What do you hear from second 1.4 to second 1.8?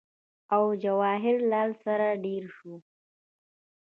لال